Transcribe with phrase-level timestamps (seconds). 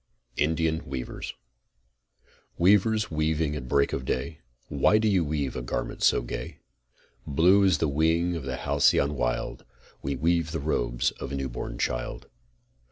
[0.37, 1.35] INDIAN WEAVERS
[2.57, 6.57] Weavers, weaving at break of day, Why do you weave a garment so gay?...
[7.27, 9.63] Blue as the wing of a halcyon wild,
[10.01, 12.25] We weave the robes of a new born child.